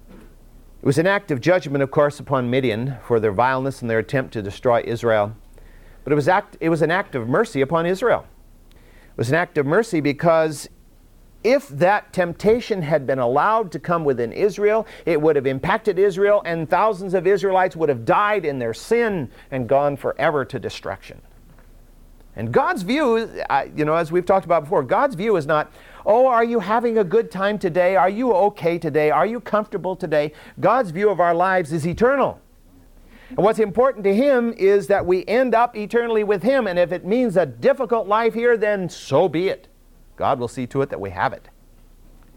[0.82, 4.00] It was an act of judgment, of course, upon Midian for their vileness and their
[4.00, 5.36] attempt to destroy Israel,
[6.02, 8.26] but it was, act, it was an act of mercy upon Israel.
[8.72, 10.68] It was an act of mercy because
[11.44, 16.42] if that temptation had been allowed to come within Israel, it would have impacted Israel,
[16.44, 21.20] and thousands of Israelites would have died in their sin and gone forever to destruction.
[22.34, 23.30] And God's view,
[23.74, 25.72] you know, as we've talked about before, God's view is not,
[26.04, 27.96] oh, are you having a good time today?
[27.96, 29.10] Are you okay today?
[29.10, 30.32] Are you comfortable today?
[30.60, 32.40] God's view of our lives is eternal.
[33.30, 36.66] And what's important to Him is that we end up eternally with Him.
[36.66, 39.68] And if it means a difficult life here, then so be it.
[40.16, 41.48] God will see to it that we have it.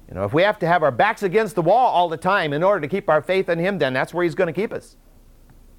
[0.09, 2.51] You know, if we have to have our backs against the wall all the time
[2.51, 4.73] in order to keep our faith in Him, then that's where He's going to keep
[4.73, 4.97] us.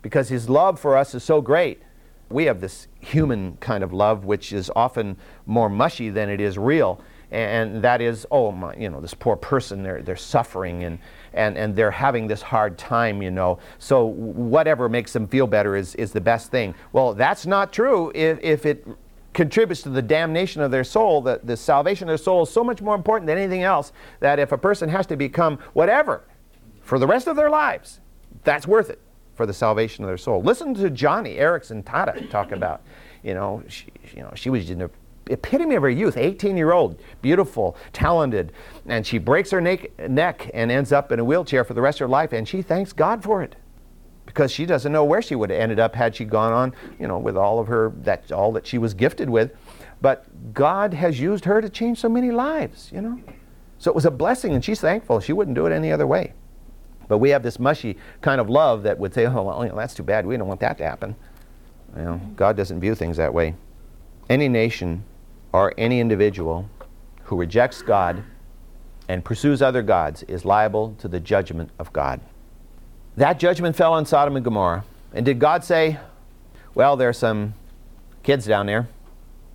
[0.02, 1.82] Because His love for us is so great.
[2.28, 6.56] We have this human kind of love, which is often more mushy than it is
[6.56, 7.02] real.
[7.32, 10.98] And that is, oh, my, you know, this poor person, they're, they're suffering and,
[11.32, 13.58] and, and they're having this hard time, you know.
[13.78, 16.74] So whatever makes them feel better is, is the best thing.
[16.92, 18.86] Well, that's not true if, if it
[19.32, 22.64] contributes to the damnation of their soul, that the salvation of their soul is so
[22.64, 26.24] much more important than anything else that if a person has to become whatever
[26.82, 28.00] for the rest of their lives,
[28.44, 29.00] that's worth it
[29.34, 30.42] for the salvation of their soul.
[30.42, 32.82] Listen to Joni Eareckson Tada talk about,
[33.22, 34.90] you know, she, you know, she was in the
[35.30, 38.52] epitome of her youth, 18 year old, beautiful, talented,
[38.86, 42.06] and she breaks her neck and ends up in a wheelchair for the rest of
[42.06, 43.54] her life, and she thanks God for it
[44.30, 47.08] because she doesn't know where she would have ended up had she gone on, you
[47.08, 49.52] know, with all of her that all that she was gifted with.
[50.00, 53.20] But God has used her to change so many lives, you know.
[53.78, 55.18] So it was a blessing, and she's thankful.
[55.18, 56.32] She wouldn't do it any other way.
[57.08, 60.04] But we have this mushy kind of love that would say, "Oh, well, that's too
[60.04, 60.24] bad.
[60.24, 61.16] We don't want that to happen."
[61.96, 63.56] You know, God doesn't view things that way.
[64.28, 65.02] Any nation
[65.52, 66.68] or any individual
[67.24, 68.22] who rejects God
[69.08, 72.20] and pursues other gods is liable to the judgment of God.
[73.16, 74.85] That judgment fell on Sodom and Gomorrah.
[75.12, 75.99] And did God say,
[76.75, 77.55] well, there's some
[78.23, 78.88] kids down there.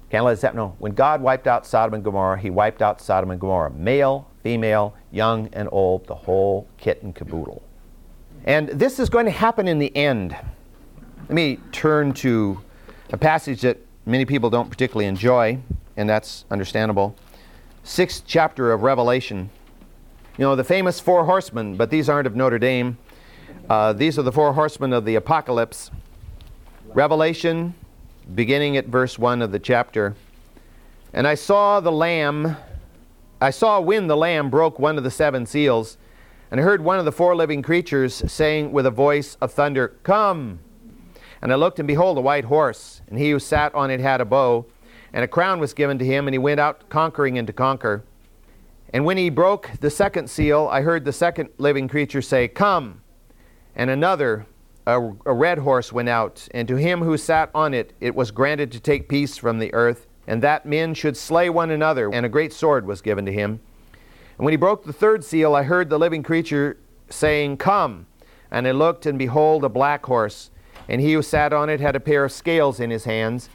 [0.10, 0.58] Can't let this happen.
[0.58, 0.76] No.
[0.80, 3.72] When God wiped out Sodom and Gomorrah, He wiped out Sodom and Gomorrah.
[3.72, 7.64] Male, female, young and old, the whole kit and caboodle.
[8.44, 10.36] And this is going to happen in the end.
[11.22, 12.62] Let me turn to
[13.12, 15.60] a passage that many people don't particularly enjoy,
[15.98, 17.16] and that's understandable.
[17.84, 19.50] Sixth chapter of Revelation.
[20.38, 22.98] You know, the famous four horsemen, but these aren't of Notre Dame.
[23.68, 25.90] Uh, these are the four horsemen of the apocalypse.
[26.94, 27.74] Revelation,
[28.36, 30.16] beginning at verse 1 of the chapter.
[31.14, 32.58] And I saw the Lamb,
[33.42, 35.98] I saw when the Lamb broke one of the seven seals,
[36.52, 39.96] and I heard one of the four living creatures saying with a voice of thunder,
[40.04, 40.60] Come!
[41.42, 44.22] And I looked, and behold, a white horse, and he who sat on it had
[44.22, 44.68] a bow,
[45.12, 48.04] and a crown was given to him, and he went out conquering and to conquer.
[48.94, 53.02] And when he broke the second seal, I heard the second living creature say, Come!
[53.76, 54.46] And another,
[54.88, 58.32] a, a red horse, went out, and to him who sat on it, it was
[58.32, 62.26] granted to take peace from the earth, and that men should slay one another, and
[62.26, 63.60] a great sword was given to him.
[64.38, 66.78] And when he broke the third seal, I heard the living creature
[67.10, 68.08] saying, Come!
[68.52, 70.52] And I looked, and behold, a black horse,
[70.88, 73.50] and he who sat on it had a pair of scales in his hands.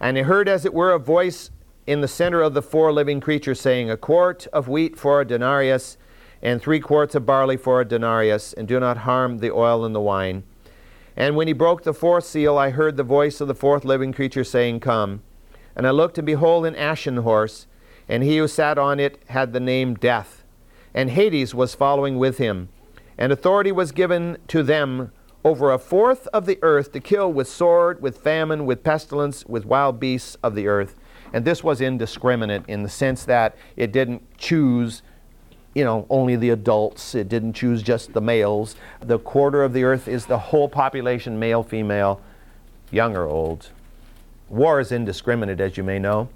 [0.00, 1.50] And I heard, as it were, a voice
[1.86, 5.26] in the center of the four living creatures saying, A quart of wheat for a
[5.26, 5.96] denarius
[6.42, 9.94] and three quarts of barley for a denarius, and do not harm the oil and
[9.94, 10.44] the wine.
[11.16, 14.12] And when he broke the fourth seal, I heard the voice of the fourth living
[14.12, 15.22] creature saying, Come.
[15.74, 17.66] And I looked, and behold, an ashen horse,
[18.08, 20.44] and he who sat on it had the name Death.
[20.94, 22.68] And Hades was following with him.
[23.16, 25.10] And authority was given to them
[25.44, 29.64] over a fourth of the earth to kill with sword, with famine, with pestilence, with
[29.64, 30.94] wild beasts of the earth.
[31.32, 35.02] And this was indiscriminate in the sense that it didn't choose
[35.78, 37.14] you know, only the adults.
[37.14, 38.74] It didn't choose just the males.
[39.00, 42.20] The quarter of the earth is the whole population, male, female,
[42.90, 43.70] young or old.
[44.48, 46.30] War is indiscriminate, as you may know.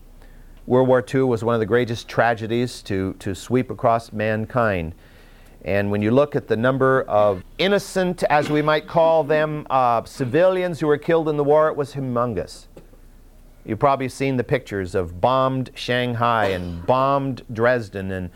[0.64, 4.95] World War II was one of the greatest tragedies to, to sweep across mankind.
[5.64, 10.05] And when you look at the number of innocent, as we might call them, uh,
[10.05, 12.66] civilians who were killed in the war, it was humongous.
[13.64, 18.30] You've probably seen the pictures of bombed Shanghai and bombed Dresden and,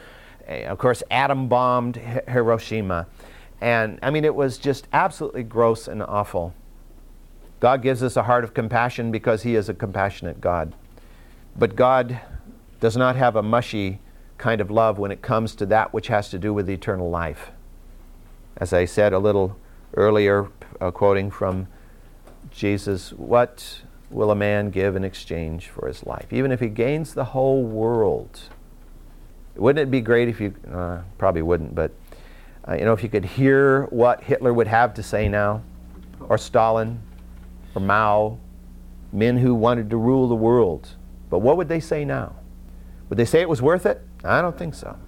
[0.47, 3.07] of course, atom bombed Hiroshima.
[3.61, 6.55] And I mean, it was just absolutely gross and awful.
[7.59, 10.74] God gives us a heart of compassion because He is a compassionate God.
[11.59, 12.20] But God
[12.80, 14.01] does not have a mushy
[14.36, 17.51] kind of love when it comes to that which has to do with eternal life.
[18.59, 19.57] As I said a little
[19.94, 21.68] earlier, uh, quoting from
[22.51, 23.80] Jesus, what
[24.11, 26.32] will a man give in exchange for his life?
[26.32, 28.40] Even if he gains the whole world.
[29.57, 31.93] Wouldn't it be great if you, uh, probably wouldn't, but
[32.69, 35.63] uh, you know, if you could hear what Hitler would have to say now,
[36.29, 37.01] or Stalin,
[37.75, 38.39] or Mao,
[39.13, 40.89] men who wanted to rule the world.
[41.31, 42.37] But what would they say now?
[43.09, 44.03] Would they say it was worth it?
[44.25, 44.99] I don't think so.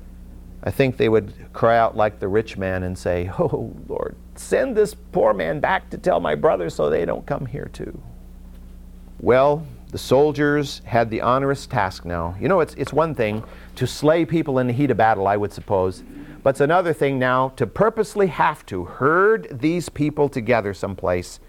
[0.62, 4.76] I think they would cry out like the rich man and say, Oh, Lord, send
[4.76, 8.00] this poor man back to tell my brothers so they don't come here too.
[9.20, 12.36] Well, the soldiers had the onerous task now.
[12.40, 13.42] You know, it's, it's one thing
[13.76, 16.02] to slay people in the heat of battle, I would suppose,
[16.42, 21.40] but it's another thing now to purposely have to herd these people together someplace.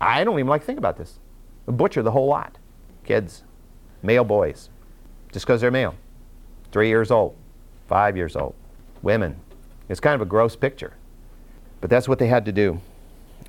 [0.00, 1.18] I don't even like to think about this.
[1.66, 2.58] Butcher the whole lot.
[3.04, 3.44] Kids,
[4.02, 4.68] male boys,
[5.32, 5.94] just because they're male
[6.72, 7.36] three years old,
[7.88, 8.54] five years old,
[9.02, 9.36] women.
[9.88, 10.94] It's kind of a gross picture.
[11.80, 12.80] But that's what they had to do.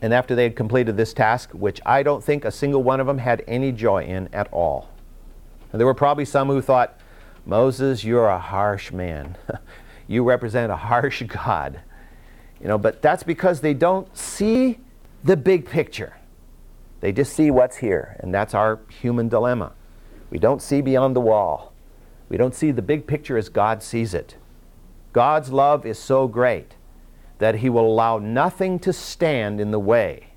[0.01, 3.07] And after they had completed this task, which I don't think a single one of
[3.07, 4.89] them had any joy in at all,
[5.71, 6.99] and there were probably some who thought,
[7.45, 9.37] Moses, you're a harsh man.
[10.07, 11.81] you represent a harsh God.
[12.59, 14.79] You know, but that's because they don't see
[15.23, 16.17] the big picture.
[16.99, 19.71] They just see what's here, and that's our human dilemma.
[20.29, 21.73] We don't see beyond the wall.
[22.29, 24.35] We don't see the big picture as God sees it.
[25.11, 26.75] God's love is so great
[27.41, 30.27] that He will allow nothing to stand in the way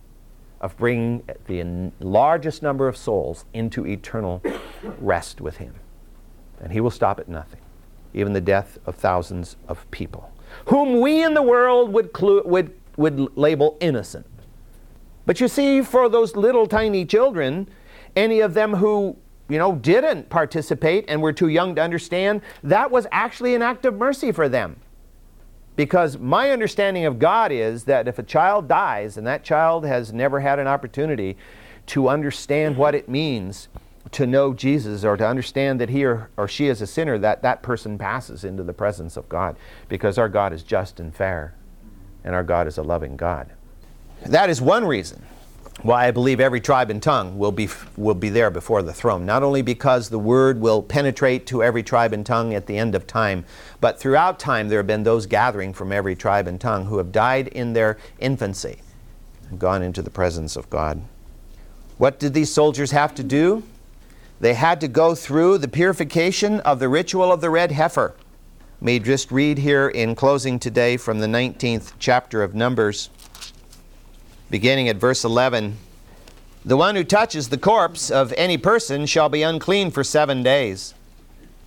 [0.63, 4.43] of bringing the largest number of souls into eternal
[4.99, 5.75] rest with Him.
[6.63, 7.61] And He will stop at nothing,
[8.15, 10.33] even the death of thousands of people,
[10.65, 14.25] whom we in the world would, clu- would, would label innocent.
[15.27, 17.69] But you see, for those little tiny children,
[18.17, 19.15] any of them who
[19.51, 23.85] you know, didn't participate and were too young to understand, that was actually an act
[23.85, 24.81] of mercy for them.
[25.77, 30.13] Because my understanding of God is that if a child dies and that child has
[30.13, 31.37] never had an opportunity
[31.87, 32.81] to understand mm-hmm.
[32.81, 33.69] what it means
[34.13, 37.43] to know Jesus or to understand that he or, or she is a sinner, that
[37.43, 39.57] that person passes into the presence of God
[39.89, 41.55] because our God is just and fair
[42.23, 43.51] and our God is a loving God.
[44.27, 45.23] That is one reason
[45.83, 49.27] why I believe every tribe and tongue will be, will be there before the throne.
[49.27, 52.95] Not only because the word will penetrate to every tribe and tongue at the end
[52.95, 53.45] of time,
[53.81, 57.13] but throughout time there have been those gathering from every tribe and tongue who have
[57.13, 58.81] died in their infancy
[59.51, 61.03] and gone into the presence of God.
[61.99, 63.63] What did these soldiers have to do?
[64.41, 68.15] They had to go through the purification of the ritual of the red heifer.
[68.81, 73.11] May just read here in closing today from the 19th chapter of Numbers
[74.51, 75.79] beginning at verse 11.
[76.65, 80.95] The one who touches the corpse of any person shall be unclean for seven days.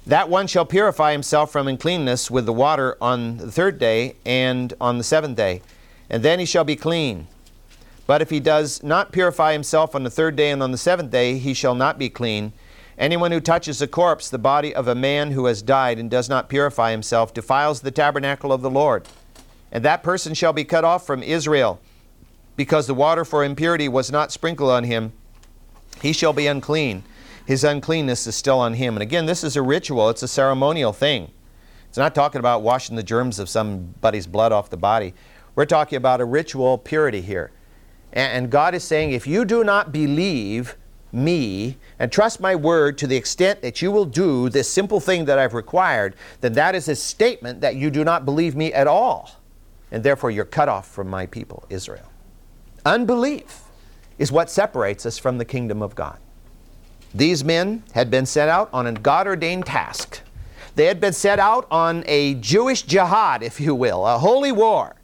[0.06, 4.74] That one shall purify himself from uncleanness with the water on the third day and
[4.80, 5.62] on the seventh day,
[6.10, 7.28] and then he shall be clean.
[8.06, 11.12] But if he does not purify himself on the third day and on the seventh
[11.12, 12.54] day, he shall not be clean.
[12.98, 16.30] Anyone who touches a corpse, the body of a man who has died, and does
[16.30, 19.06] not purify himself, defiles the tabernacle of the Lord.
[19.72, 21.82] And that person shall be cut off from Israel
[22.58, 25.14] because the water for impurity was not sprinkled on him,
[26.02, 27.04] he shall be unclean.
[27.46, 28.96] His uncleanness is still on him.
[28.96, 31.32] And again, this is a ritual, it's a ceremonial thing.
[31.88, 35.14] It's not talking about washing the germs of somebody's blood off the body.
[35.56, 37.52] We're talking about a ritual purity here.
[38.12, 40.76] And God is saying, if you do not believe
[41.12, 45.26] me and trust my word to the extent that you will do this simple thing
[45.26, 48.88] that I've required, then that is a statement that you do not believe me at
[48.88, 49.32] all.
[49.90, 52.12] And therefore, you're cut off from my people, Israel.
[52.88, 53.64] Unbelief
[54.18, 56.20] is what separates us from the kingdom of God.
[57.14, 60.22] These men had been set out on a God ordained task.
[60.76, 64.96] They had been set out on a Jewish jihad, if you will, a holy war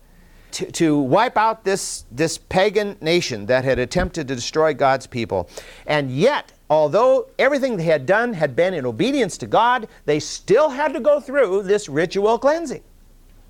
[0.52, 5.50] to, to wipe out this, this pagan nation that had attempted to destroy God's people.
[5.86, 10.70] And yet, although everything they had done had been in obedience to God, they still
[10.70, 12.84] had to go through this ritual cleansing.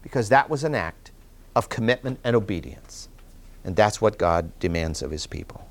[0.01, 1.11] because that was an act
[1.55, 3.09] of commitment and obedience.
[3.63, 5.67] And that's what God demands of His people.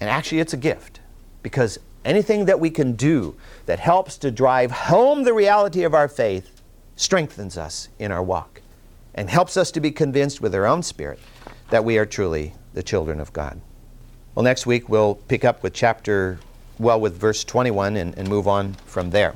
[0.00, 1.00] And actually, it's a gift
[1.42, 6.08] because anything that we can do that helps to drive home the reality of our
[6.08, 6.62] faith
[6.96, 8.60] strengthens us in our walk
[9.14, 11.18] and helps us to be convinced with our own spirit
[11.70, 13.60] that we are truly the children of God.
[14.34, 16.38] Well, next week we'll pick up with chapter,
[16.78, 19.34] well, with verse 21 and, and move on from there.